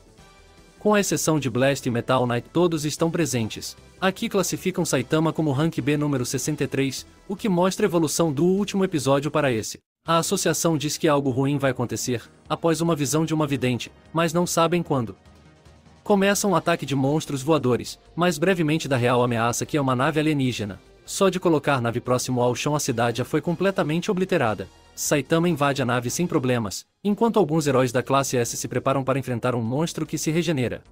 Com 0.81 0.95
a 0.95 1.01
exceção 1.01 1.39
de 1.39 1.51
Blast 1.51 1.87
e 1.87 1.91
Metal 1.91 2.27
Knight, 2.27 2.49
todos 2.51 2.87
estão 2.87 3.11
presentes. 3.11 3.77
Aqui 4.01 4.31
classificam 4.31 4.83
Saitama 4.83 5.31
como 5.31 5.53
Rank 5.53 5.79
B 5.79 5.95
número 5.95 6.25
63, 6.25 7.07
o 7.29 7.37
que 7.37 7.51
mostra 7.51 7.85
a 7.85 7.89
evolução 7.89 8.33
do 8.33 8.47
último 8.47 8.83
episódio 8.83 9.31
para 9.31 9.53
esse. 9.53 9.79
A 10.07 10.17
associação 10.17 10.79
diz 10.79 10.97
que 10.97 11.07
algo 11.07 11.29
ruim 11.29 11.59
vai 11.59 11.73
acontecer, 11.73 12.23
após 12.49 12.81
uma 12.81 12.97
visão 12.97 13.27
de 13.27 13.35
uma 13.35 13.47
vidente, 13.47 13.93
mas 14.11 14.33
não 14.33 14.47
sabem 14.47 14.83
quando. 14.83 15.15
Começa 16.03 16.49
um 16.49 16.57
ataque 16.57 16.87
de 16.87 16.97
monstros 16.97 17.43
voadores, 17.43 17.99
mas 18.17 18.39
brevemente 18.39 18.89
da 18.89 18.97
real 18.97 19.23
ameaça 19.23 19.67
que 19.67 19.77
é 19.77 19.81
uma 19.81 19.95
nave 19.95 20.19
alienígena. 20.19 20.81
Só 21.11 21.29
de 21.29 21.41
colocar 21.41 21.83
nave 21.83 22.01
próximo 22.01 22.41
ao 22.41 22.55
chão 22.55 22.77
a 22.77 22.79
cidade 22.79 23.19
já 23.19 23.25
foi 23.25 23.41
completamente 23.41 24.13
obliterada. 24.13 24.69
Saitama 24.95 25.49
invade 25.49 25.83
a 25.83 25.85
nave 25.85 26.09
sem 26.09 26.25
problemas, 26.25 26.87
enquanto 27.03 27.37
alguns 27.37 27.67
heróis 27.67 27.91
da 27.91 28.01
classe 28.01 28.37
S 28.37 28.57
se 28.57 28.69
preparam 28.69 29.03
para 29.03 29.19
enfrentar 29.19 29.57
um 29.57 29.61
monstro 29.61 30.07
que 30.07 30.17
se 30.17 30.31
regenera. 30.31 30.85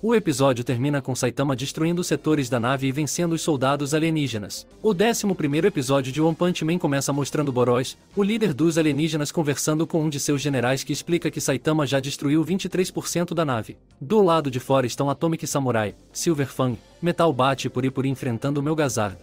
O 0.00 0.14
episódio 0.14 0.62
termina 0.62 1.02
com 1.02 1.12
Saitama 1.16 1.56
destruindo 1.56 2.04
setores 2.04 2.48
da 2.48 2.60
nave 2.60 2.86
e 2.86 2.92
vencendo 2.92 3.32
os 3.32 3.42
soldados 3.42 3.94
alienígenas. 3.94 4.64
O 4.80 4.90
11 4.90 5.26
episódio 5.66 6.12
de 6.12 6.22
One 6.22 6.36
Punch 6.36 6.64
Man 6.64 6.78
começa 6.78 7.12
mostrando 7.12 7.50
Boros, 7.50 7.98
o 8.14 8.22
líder 8.22 8.54
dos 8.54 8.78
alienígenas, 8.78 9.32
conversando 9.32 9.88
com 9.88 10.04
um 10.04 10.08
de 10.08 10.20
seus 10.20 10.40
generais 10.40 10.84
que 10.84 10.92
explica 10.92 11.32
que 11.32 11.40
Saitama 11.40 11.84
já 11.84 11.98
destruiu 11.98 12.44
23% 12.44 13.34
da 13.34 13.44
nave. 13.44 13.76
Do 14.00 14.22
lado 14.22 14.48
de 14.48 14.60
fora 14.60 14.86
estão 14.86 15.10
Atomic 15.10 15.44
Samurai, 15.48 15.96
Silver 16.12 16.46
Fang, 16.46 16.78
Metal 17.02 17.32
Bat 17.32 17.66
e 17.66 17.70
Puripuri 17.70 18.08
enfrentando 18.08 18.62
Melgazard. 18.62 19.18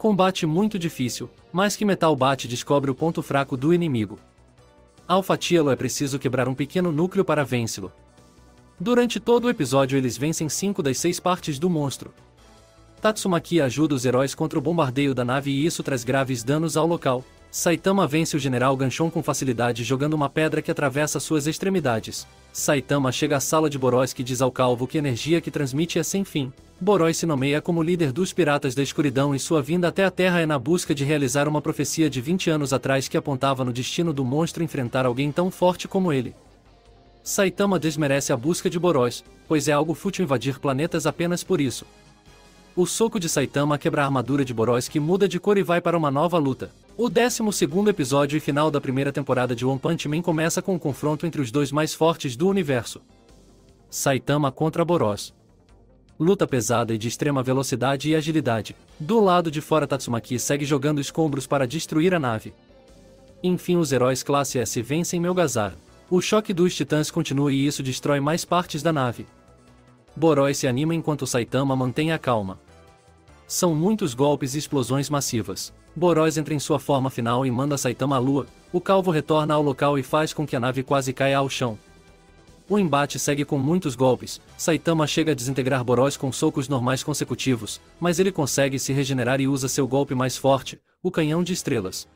Combate 0.00 0.46
muito 0.46 0.78
difícil, 0.78 1.28
mas 1.52 1.76
que 1.76 1.84
Metal 1.84 2.16
Bat 2.16 2.48
descobre 2.48 2.90
o 2.90 2.94
ponto 2.94 3.20
fraco 3.20 3.54
do 3.54 3.74
inimigo. 3.74 4.18
Ao 5.06 5.22
fatiá-lo 5.22 5.70
é 5.70 5.76
preciso 5.76 6.18
quebrar 6.18 6.48
um 6.48 6.54
pequeno 6.54 6.90
núcleo 6.90 7.22
para 7.22 7.44
vencê-lo. 7.44 7.92
Durante 8.80 9.20
todo 9.20 9.44
o 9.44 9.50
episódio 9.50 9.98
eles 9.98 10.16
vencem 10.16 10.48
cinco 10.48 10.82
das 10.82 10.96
seis 10.96 11.20
partes 11.20 11.58
do 11.58 11.68
monstro. 11.68 12.14
Tatsumaki 13.02 13.60
ajuda 13.60 13.94
os 13.94 14.06
heróis 14.06 14.34
contra 14.34 14.58
o 14.58 14.62
bombardeio 14.62 15.14
da 15.14 15.22
nave 15.22 15.50
e 15.50 15.66
isso 15.66 15.82
traz 15.82 16.02
graves 16.02 16.42
danos 16.42 16.78
ao 16.78 16.86
local. 16.86 17.22
Saitama 17.52 18.06
vence 18.06 18.36
o 18.36 18.38
General 18.38 18.76
Ganchon 18.76 19.10
com 19.10 19.24
facilidade 19.24 19.82
jogando 19.82 20.14
uma 20.14 20.30
pedra 20.30 20.62
que 20.62 20.70
atravessa 20.70 21.18
suas 21.18 21.48
extremidades. 21.48 22.24
Saitama 22.52 23.10
chega 23.10 23.38
à 23.38 23.40
sala 23.40 23.68
de 23.68 23.76
Boros 23.76 24.12
que 24.12 24.22
diz 24.22 24.40
ao 24.40 24.52
calvo 24.52 24.86
que 24.86 24.96
a 24.96 25.00
energia 25.00 25.40
que 25.40 25.50
transmite 25.50 25.98
é 25.98 26.02
sem 26.04 26.24
fim. 26.24 26.52
Boros 26.80 27.16
se 27.16 27.26
nomeia 27.26 27.60
como 27.60 27.82
líder 27.82 28.12
dos 28.12 28.32
Piratas 28.32 28.72
da 28.72 28.84
Escuridão 28.84 29.34
e 29.34 29.38
sua 29.40 29.60
vinda 29.60 29.88
até 29.88 30.04
a 30.04 30.12
Terra 30.12 30.40
é 30.40 30.46
na 30.46 30.60
busca 30.60 30.94
de 30.94 31.04
realizar 31.04 31.48
uma 31.48 31.60
profecia 31.60 32.08
de 32.08 32.20
20 32.20 32.50
anos 32.50 32.72
atrás 32.72 33.08
que 33.08 33.16
apontava 33.16 33.64
no 33.64 33.72
destino 33.72 34.12
do 34.12 34.24
monstro 34.24 34.62
enfrentar 34.62 35.04
alguém 35.04 35.32
tão 35.32 35.50
forte 35.50 35.88
como 35.88 36.12
ele. 36.12 36.36
Saitama 37.20 37.80
desmerece 37.80 38.32
a 38.32 38.36
busca 38.36 38.70
de 38.70 38.78
Boros, 38.78 39.24
pois 39.48 39.66
é 39.66 39.72
algo 39.72 39.92
fútil 39.92 40.24
invadir 40.24 40.60
planetas 40.60 41.04
apenas 41.04 41.42
por 41.42 41.60
isso. 41.60 41.84
O 42.80 42.86
soco 42.86 43.20
de 43.20 43.28
Saitama 43.28 43.76
quebra 43.76 44.00
a 44.00 44.06
armadura 44.06 44.42
de 44.42 44.54
Boros 44.54 44.88
que 44.88 44.98
muda 44.98 45.28
de 45.28 45.38
cor 45.38 45.58
e 45.58 45.62
vai 45.62 45.82
para 45.82 45.98
uma 45.98 46.10
nova 46.10 46.38
luta. 46.38 46.70
O 46.96 47.10
12 47.10 47.42
episódio 47.90 48.38
e 48.38 48.40
final 48.40 48.70
da 48.70 48.80
primeira 48.80 49.12
temporada 49.12 49.54
de 49.54 49.66
One 49.66 49.78
Punch 49.78 50.08
Man 50.08 50.22
começa 50.22 50.62
com 50.62 50.76
um 50.76 50.78
confronto 50.78 51.26
entre 51.26 51.42
os 51.42 51.50
dois 51.50 51.70
mais 51.70 51.92
fortes 51.92 52.36
do 52.36 52.48
universo. 52.48 53.02
Saitama 53.90 54.50
contra 54.50 54.82
Boros 54.82 55.34
luta 56.18 56.46
pesada 56.46 56.94
e 56.94 56.96
de 56.96 57.06
extrema 57.06 57.42
velocidade 57.42 58.08
e 58.08 58.16
agilidade. 58.16 58.74
Do 58.98 59.20
lado 59.20 59.50
de 59.50 59.60
fora 59.60 59.86
Tatsumaki 59.86 60.38
segue 60.38 60.64
jogando 60.64 61.02
escombros 61.02 61.46
para 61.46 61.66
destruir 61.66 62.14
a 62.14 62.18
nave. 62.18 62.54
Enfim 63.42 63.76
os 63.76 63.92
heróis 63.92 64.22
classe 64.22 64.58
S 64.58 64.80
vencem 64.80 65.20
Melgazar. 65.20 65.74
O 66.08 66.22
choque 66.22 66.54
dos 66.54 66.74
titãs 66.74 67.10
continua 67.10 67.52
e 67.52 67.66
isso 67.66 67.82
destrói 67.82 68.20
mais 68.20 68.42
partes 68.46 68.82
da 68.82 68.90
nave. 68.90 69.26
Borói 70.16 70.54
se 70.54 70.66
anima 70.66 70.94
enquanto 70.94 71.26
Saitama 71.26 71.76
mantém 71.76 72.10
a 72.10 72.18
calma. 72.18 72.58
São 73.50 73.74
muitos 73.74 74.14
golpes 74.14 74.54
e 74.54 74.58
explosões 74.58 75.10
massivas. 75.10 75.72
Boróis 75.96 76.38
entra 76.38 76.54
em 76.54 76.60
sua 76.60 76.78
forma 76.78 77.10
final 77.10 77.44
e 77.44 77.50
manda 77.50 77.76
Saitama 77.76 78.14
à 78.14 78.18
lua. 78.20 78.46
O 78.72 78.80
calvo 78.80 79.10
retorna 79.10 79.54
ao 79.54 79.60
local 79.60 79.98
e 79.98 80.04
faz 80.04 80.32
com 80.32 80.46
que 80.46 80.54
a 80.54 80.60
nave 80.60 80.84
quase 80.84 81.12
caia 81.12 81.38
ao 81.38 81.50
chão. 81.50 81.76
O 82.68 82.78
embate 82.78 83.18
segue 83.18 83.44
com 83.44 83.58
muitos 83.58 83.96
golpes. 83.96 84.40
Saitama 84.56 85.04
chega 85.04 85.32
a 85.32 85.34
desintegrar 85.34 85.82
Boros 85.82 86.16
com 86.16 86.30
socos 86.30 86.68
normais 86.68 87.02
consecutivos, 87.02 87.80
mas 87.98 88.20
ele 88.20 88.30
consegue 88.30 88.78
se 88.78 88.92
regenerar 88.92 89.40
e 89.40 89.48
usa 89.48 89.66
seu 89.66 89.88
golpe 89.88 90.14
mais 90.14 90.36
forte, 90.36 90.80
o 91.02 91.10
canhão 91.10 91.42
de 91.42 91.52
estrelas. 91.52 92.06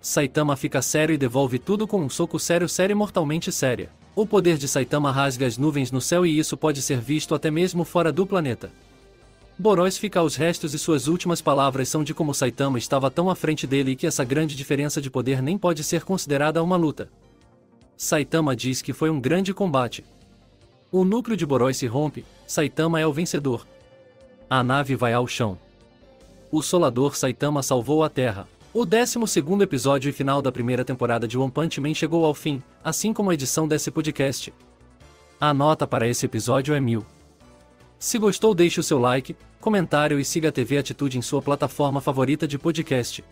Saitama 0.00 0.56
fica 0.56 0.80
sério 0.80 1.14
e 1.14 1.18
devolve 1.18 1.58
tudo 1.58 1.86
com 1.86 2.00
um 2.00 2.08
soco 2.08 2.38
sério 2.38 2.66
sério 2.66 2.96
mortalmente 2.96 3.52
séria. 3.52 3.90
O 4.14 4.26
poder 4.26 4.56
de 4.56 4.66
Saitama 4.66 5.12
rasga 5.12 5.46
as 5.46 5.58
nuvens 5.58 5.92
no 5.92 6.00
céu 6.00 6.24
e 6.24 6.38
isso 6.38 6.56
pode 6.56 6.80
ser 6.80 6.98
visto 6.98 7.34
até 7.34 7.50
mesmo 7.50 7.84
fora 7.84 8.10
do 8.10 8.24
planeta. 8.24 8.72
Boróis 9.58 9.96
fica 9.96 10.20
aos 10.20 10.36
restos 10.36 10.74
e 10.74 10.78
suas 10.78 11.08
últimas 11.08 11.40
palavras 11.40 11.88
são 11.88 12.04
de 12.04 12.12
como 12.12 12.34
Saitama 12.34 12.76
estava 12.76 13.10
tão 13.10 13.30
à 13.30 13.34
frente 13.34 13.66
dele 13.66 13.92
e 13.92 13.96
que 13.96 14.06
essa 14.06 14.22
grande 14.22 14.54
diferença 14.54 15.00
de 15.00 15.10
poder 15.10 15.40
nem 15.40 15.56
pode 15.56 15.82
ser 15.82 16.04
considerada 16.04 16.62
uma 16.62 16.76
luta. 16.76 17.08
Saitama 17.96 18.54
diz 18.54 18.82
que 18.82 18.92
foi 18.92 19.08
um 19.08 19.18
grande 19.18 19.54
combate. 19.54 20.04
O 20.92 21.04
núcleo 21.04 21.36
de 21.36 21.46
Borói 21.46 21.72
se 21.72 21.86
rompe, 21.86 22.22
Saitama 22.46 23.00
é 23.00 23.06
o 23.06 23.12
vencedor. 23.12 23.66
A 24.48 24.62
nave 24.62 24.94
vai 24.94 25.14
ao 25.14 25.26
chão. 25.26 25.58
O 26.52 26.60
solador 26.60 27.16
Saitama 27.16 27.62
salvou 27.62 28.04
a 28.04 28.10
Terra. 28.10 28.46
O 28.74 28.84
12 28.84 29.18
episódio 29.62 30.10
e 30.10 30.12
final 30.12 30.42
da 30.42 30.52
primeira 30.52 30.84
temporada 30.84 31.26
de 31.26 31.38
One 31.38 31.50
Punch 31.50 31.80
Man 31.80 31.94
chegou 31.94 32.26
ao 32.26 32.34
fim, 32.34 32.62
assim 32.84 33.14
como 33.14 33.30
a 33.30 33.34
edição 33.34 33.66
desse 33.66 33.90
podcast. 33.90 34.52
A 35.40 35.54
nota 35.54 35.86
para 35.86 36.06
esse 36.06 36.26
episódio 36.26 36.74
é 36.74 36.80
mil. 36.80 37.04
Se 37.98 38.18
gostou, 38.18 38.54
deixe 38.54 38.78
o 38.78 38.82
seu 38.82 38.98
like, 38.98 39.36
comentário 39.60 40.20
e 40.20 40.24
siga 40.24 40.50
a 40.50 40.52
TV 40.52 40.78
Atitude 40.78 41.18
em 41.18 41.22
sua 41.22 41.40
plataforma 41.40 42.00
favorita 42.00 42.46
de 42.46 42.58
podcast. 42.58 43.24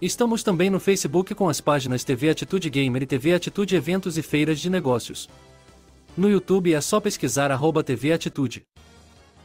Estamos 0.00 0.42
também 0.42 0.70
no 0.70 0.80
Facebook 0.80 1.34
com 1.34 1.48
as 1.48 1.60
páginas 1.60 2.04
TV 2.04 2.30
Atitude 2.30 2.68
Gamer 2.70 3.02
e 3.02 3.06
TV 3.06 3.34
Atitude 3.34 3.76
Eventos 3.76 4.18
e 4.18 4.22
Feiras 4.22 4.58
de 4.58 4.68
Negócios. 4.68 5.28
No 6.16 6.30
YouTube 6.30 6.72
é 6.72 6.80
só 6.80 7.00
pesquisar 7.00 7.50
arroba 7.50 7.82
TV 7.82 8.12
Atitude. 8.12 8.66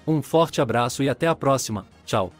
Um 0.07 0.21
forte 0.21 0.61
abraço 0.61 1.03
e 1.03 1.09
até 1.09 1.27
a 1.27 1.35
próxima, 1.35 1.85
tchau. 2.05 2.33